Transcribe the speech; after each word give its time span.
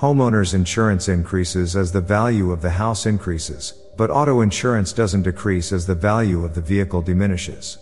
Homeowners 0.00 0.54
insurance 0.54 1.08
increases 1.08 1.76
as 1.76 1.92
the 1.92 2.00
value 2.00 2.52
of 2.52 2.62
the 2.62 2.70
house 2.70 3.04
increases, 3.04 3.74
but 3.98 4.10
auto 4.10 4.40
insurance 4.40 4.94
doesn't 4.94 5.24
decrease 5.24 5.72
as 5.72 5.86
the 5.86 5.94
value 5.94 6.42
of 6.42 6.54
the 6.54 6.62
vehicle 6.62 7.02
diminishes. 7.02 7.76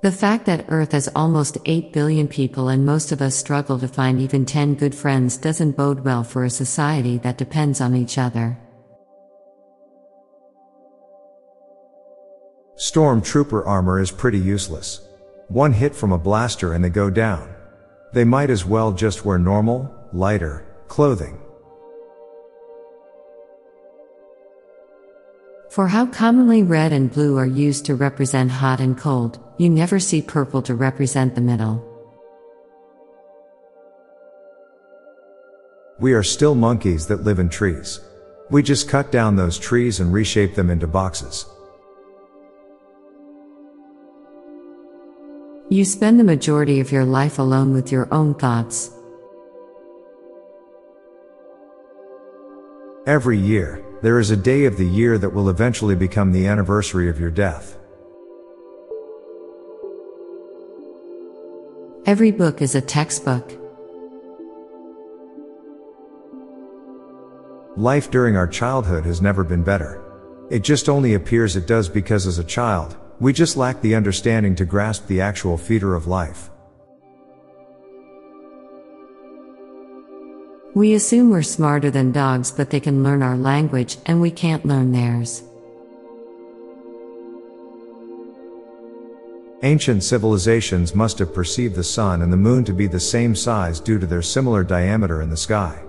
The 0.00 0.10
fact 0.10 0.46
that 0.46 0.64
Earth 0.70 0.92
has 0.92 1.10
almost 1.14 1.58
8 1.66 1.92
billion 1.92 2.26
people 2.26 2.70
and 2.70 2.86
most 2.86 3.12
of 3.12 3.20
us 3.20 3.36
struggle 3.36 3.78
to 3.78 3.86
find 3.86 4.18
even 4.18 4.46
10 4.46 4.76
good 4.76 4.94
friends 4.94 5.36
doesn't 5.36 5.76
bode 5.76 6.00
well 6.02 6.24
for 6.24 6.44
a 6.44 6.48
society 6.48 7.18
that 7.18 7.36
depends 7.36 7.82
on 7.82 7.94
each 7.94 8.16
other. 8.16 8.58
Stormtrooper 12.78 13.66
armor 13.66 14.00
is 14.00 14.10
pretty 14.10 14.38
useless. 14.38 15.06
One 15.48 15.74
hit 15.74 15.94
from 15.94 16.12
a 16.12 16.18
blaster 16.18 16.72
and 16.72 16.82
they 16.82 16.88
go 16.88 17.10
down. 17.10 17.59
They 18.12 18.24
might 18.24 18.50
as 18.50 18.64
well 18.64 18.92
just 18.92 19.24
wear 19.24 19.38
normal, 19.38 19.94
lighter, 20.12 20.66
clothing. 20.88 21.40
For 25.70 25.86
how 25.86 26.06
commonly 26.06 26.64
red 26.64 26.92
and 26.92 27.12
blue 27.12 27.38
are 27.38 27.46
used 27.46 27.84
to 27.84 27.94
represent 27.94 28.50
hot 28.50 28.80
and 28.80 28.98
cold, 28.98 29.38
you 29.56 29.68
never 29.68 30.00
see 30.00 30.20
purple 30.20 30.62
to 30.62 30.74
represent 30.74 31.36
the 31.36 31.40
middle. 31.40 31.86
We 36.00 36.12
are 36.14 36.24
still 36.24 36.56
monkeys 36.56 37.06
that 37.06 37.22
live 37.22 37.38
in 37.38 37.50
trees. 37.50 38.00
We 38.50 38.64
just 38.64 38.88
cut 38.88 39.12
down 39.12 39.36
those 39.36 39.58
trees 39.58 40.00
and 40.00 40.12
reshape 40.12 40.56
them 40.56 40.70
into 40.70 40.88
boxes. 40.88 41.46
You 45.72 45.84
spend 45.84 46.18
the 46.18 46.24
majority 46.24 46.80
of 46.80 46.90
your 46.90 47.04
life 47.04 47.38
alone 47.38 47.72
with 47.72 47.92
your 47.92 48.12
own 48.12 48.34
thoughts. 48.34 48.90
Every 53.06 53.38
year, 53.38 53.80
there 54.02 54.18
is 54.18 54.32
a 54.32 54.36
day 54.36 54.64
of 54.64 54.76
the 54.76 54.84
year 54.84 55.16
that 55.16 55.30
will 55.30 55.48
eventually 55.48 55.94
become 55.94 56.32
the 56.32 56.48
anniversary 56.48 57.08
of 57.08 57.20
your 57.20 57.30
death. 57.30 57.78
Every 62.04 62.32
book 62.32 62.60
is 62.60 62.74
a 62.74 62.80
textbook. 62.80 63.56
Life 67.76 68.10
during 68.10 68.36
our 68.36 68.48
childhood 68.48 69.04
has 69.06 69.22
never 69.22 69.44
been 69.44 69.62
better. 69.62 70.02
It 70.50 70.64
just 70.64 70.88
only 70.88 71.14
appears 71.14 71.54
it 71.54 71.68
does 71.68 71.88
because 71.88 72.26
as 72.26 72.40
a 72.40 72.44
child, 72.44 72.96
we 73.20 73.34
just 73.34 73.56
lack 73.56 73.80
the 73.82 73.94
understanding 73.94 74.54
to 74.56 74.64
grasp 74.64 75.06
the 75.06 75.20
actual 75.20 75.58
feeder 75.58 75.94
of 75.94 76.06
life. 76.06 76.50
We 80.74 80.94
assume 80.94 81.30
we're 81.30 81.42
smarter 81.42 81.90
than 81.90 82.12
dogs, 82.12 82.50
but 82.50 82.70
they 82.70 82.80
can 82.80 83.02
learn 83.02 83.22
our 83.22 83.36
language 83.36 83.98
and 84.06 84.20
we 84.20 84.30
can't 84.30 84.64
learn 84.64 84.92
theirs. 84.92 85.42
Ancient 89.62 90.02
civilizations 90.02 90.94
must 90.94 91.18
have 91.18 91.34
perceived 91.34 91.74
the 91.74 91.84
sun 91.84 92.22
and 92.22 92.32
the 92.32 92.36
moon 92.38 92.64
to 92.64 92.72
be 92.72 92.86
the 92.86 92.98
same 92.98 93.34
size 93.34 93.78
due 93.78 93.98
to 93.98 94.06
their 94.06 94.22
similar 94.22 94.64
diameter 94.64 95.20
in 95.20 95.28
the 95.28 95.36
sky. 95.36 95.82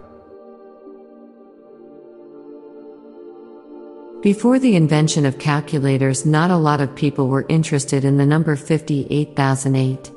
Before 4.22 4.60
the 4.60 4.76
invention 4.76 5.26
of 5.26 5.40
calculators, 5.40 6.28
not 6.28 6.52
a 6.52 6.56
lot 6.56 6.80
of 6.80 6.96
people 6.96 7.28
were 7.28 7.44
interested 7.50 8.06
in 8.06 8.18
the 8.18 8.26
number 8.26 8.56
58008. 8.56 10.12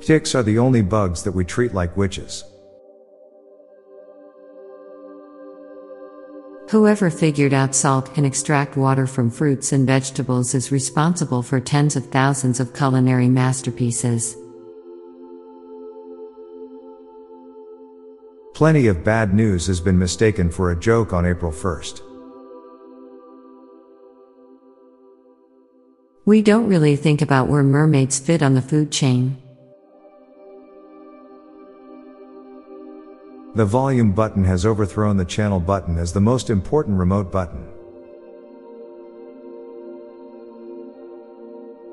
Ticks 0.00 0.34
are 0.34 0.42
the 0.42 0.58
only 0.58 0.80
bugs 0.80 1.22
that 1.24 1.32
we 1.32 1.44
treat 1.44 1.74
like 1.74 1.94
witches. 1.94 2.42
Whoever 6.70 7.10
figured 7.10 7.52
out 7.52 7.74
salt 7.74 8.14
can 8.14 8.24
extract 8.24 8.78
water 8.78 9.06
from 9.06 9.30
fruits 9.30 9.72
and 9.72 9.86
vegetables 9.86 10.54
is 10.54 10.72
responsible 10.72 11.42
for 11.42 11.60
tens 11.60 11.96
of 11.96 12.06
thousands 12.06 12.60
of 12.60 12.72
culinary 12.72 13.28
masterpieces. 13.28 14.36
Plenty 18.54 18.86
of 18.86 19.02
bad 19.02 19.32
news 19.32 19.66
has 19.66 19.80
been 19.80 19.98
mistaken 19.98 20.50
for 20.50 20.70
a 20.70 20.78
joke 20.78 21.14
on 21.14 21.24
April 21.24 21.50
1st. 21.50 22.02
We 26.26 26.42
don't 26.42 26.68
really 26.68 26.94
think 26.94 27.22
about 27.22 27.48
where 27.48 27.62
mermaids 27.62 28.18
fit 28.18 28.42
on 28.42 28.52
the 28.54 28.60
food 28.60 28.92
chain. 28.92 29.38
The 33.54 33.64
volume 33.64 34.12
button 34.12 34.44
has 34.44 34.66
overthrown 34.66 35.16
the 35.16 35.24
channel 35.24 35.58
button 35.58 35.98
as 35.98 36.12
the 36.12 36.20
most 36.20 36.50
important 36.50 36.98
remote 36.98 37.32
button. 37.32 37.66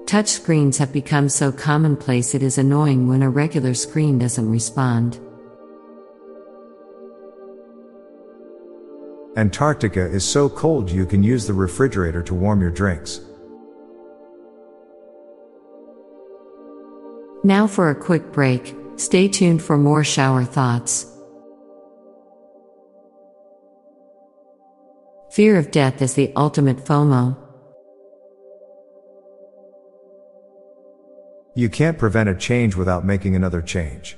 Touch 0.05 0.27
screens 0.27 0.77
have 0.77 0.91
become 0.91 1.29
so 1.29 1.51
commonplace 1.51 2.35
it 2.35 2.43
is 2.43 2.57
annoying 2.57 3.07
when 3.07 3.21
a 3.21 3.29
regular 3.29 3.73
screen 3.73 4.19
doesn't 4.19 4.49
respond. 4.49 5.19
Antarctica 9.37 10.05
is 10.05 10.27
so 10.27 10.49
cold 10.49 10.89
you 10.89 11.05
can 11.05 11.21
use 11.21 11.45
the 11.45 11.53
refrigerator 11.53 12.23
to 12.23 12.33
warm 12.33 12.61
your 12.61 12.71
drinks. 12.71 13.21
Now 17.43 17.67
for 17.67 17.89
a 17.89 17.95
quick 17.95 18.31
break, 18.31 18.75
stay 18.97 19.27
tuned 19.27 19.61
for 19.61 19.77
more 19.77 20.03
shower 20.03 20.43
thoughts. 20.43 21.05
Fear 25.31 25.57
of 25.57 25.71
death 25.71 26.01
is 26.01 26.15
the 26.15 26.33
ultimate 26.35 26.77
FOMO. 26.77 27.37
You 31.55 31.69
can't 31.69 31.97
prevent 31.97 32.29
a 32.29 32.35
change 32.35 32.75
without 32.75 33.05
making 33.05 33.35
another 33.35 33.61
change. 33.61 34.17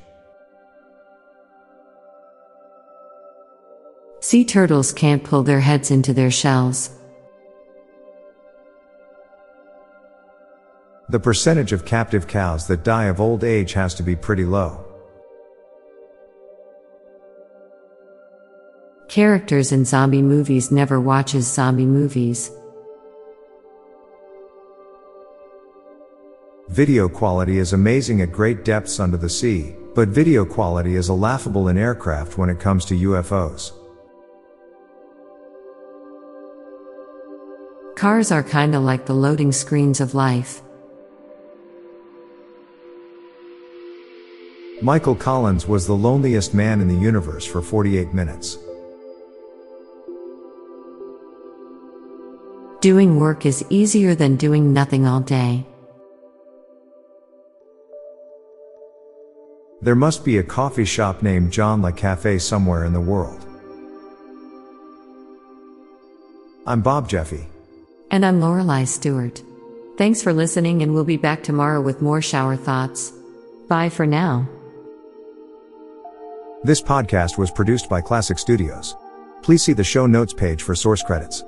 Sea 4.31 4.46
turtles 4.46 4.94
can't 4.94 5.25
pull 5.25 5.44
their 5.44 5.59
heads 5.59 5.92
into 5.92 6.14
their 6.14 6.31
shells. 6.31 6.92
The 11.09 11.19
percentage 11.19 11.74
of 11.74 11.84
captive 11.84 12.28
cows 12.28 12.66
that 12.68 12.86
die 12.86 13.08
of 13.08 13.19
old 13.19 13.44
age 13.44 13.74
has 13.74 13.94
to 13.96 14.03
be 14.03 14.16
pretty 14.16 14.46
low. 14.46 14.86
Characters 19.09 19.74
in 19.74 19.84
zombie 19.84 20.22
movies 20.22 20.72
never 20.72 21.02
watches 21.02 21.46
zombie 21.46 21.86
movies. 21.86 22.52
Video 26.69 27.09
quality 27.09 27.58
is 27.58 27.74
amazing 27.74 28.22
at 28.22 28.31
great 28.31 28.63
depths 28.63 28.98
under 28.98 29.18
the 29.18 29.30
sea, 29.30 29.75
but 29.94 30.08
video 30.08 30.46
quality 30.46 30.96
is 30.96 31.09
a 31.09 31.13
laughable 31.13 31.68
in 31.68 31.78
aircraft 31.78 32.38
when 32.38 32.50
it 32.50 32.62
comes 32.62 32.86
to 32.86 32.94
UFOs. 32.94 33.74
Cars 38.01 38.31
are 38.31 38.41
kinda 38.41 38.79
like 38.79 39.06
the 39.06 39.13
loading 39.13 39.51
screens 39.51 40.01
of 40.01 40.16
life. 40.16 40.63
Michael 44.81 45.13
Collins 45.13 45.67
was 45.67 45.85
the 45.85 45.94
loneliest 45.94 46.56
man 46.56 46.81
in 46.81 46.88
the 46.88 46.95
universe 46.95 47.45
for 47.45 47.62
48 47.62 48.12
minutes. 48.12 48.57
Doing 52.79 53.19
work 53.19 53.45
is 53.45 53.63
easier 53.69 54.15
than 54.15 54.36
doing 54.36 54.74
nothing 54.74 55.06
all 55.06 55.19
day. 55.19 55.68
There 59.83 59.94
must 59.94 60.25
be 60.25 60.39
a 60.39 60.44
coffee 60.44 60.86
shop 60.86 61.21
named 61.21 61.51
John 61.51 61.83
Le 61.83 61.92
Cafe 61.92 62.39
somewhere 62.39 62.83
in 62.83 62.94
the 62.94 63.00
world. 63.00 63.45
I'm 66.65 66.81
Bob 66.81 67.07
Jeffy. 67.07 67.45
And 68.12 68.25
I'm 68.25 68.42
Lorelei 68.42 68.84
Stewart. 68.84 69.42
Thanks 69.98 70.22
for 70.22 70.34
listening, 70.34 70.81
and 70.81 70.94
we'll 70.94 71.06
be 71.06 71.16
back 71.16 71.44
tomorrow 71.44 71.80
with 71.80 72.02
more 72.02 72.22
shower 72.22 72.58
thoughts. 72.58 73.13
Bye 73.69 73.88
for 73.88 74.06
now. 74.06 74.50
This 76.63 76.81
podcast 76.81 77.38
was 77.38 77.50
produced 77.50 77.88
by 77.88 78.02
Klassic 78.02 78.38
Studios. 78.38 78.98
Please 79.44 79.63
see 79.63 79.72
the 79.72 79.86
show 79.86 80.08
notes 80.08 80.34
page 80.34 80.62
for 80.62 80.75
source 80.75 81.02
credits. 81.02 81.46